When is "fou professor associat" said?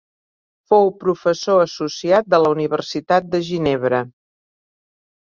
0.71-2.33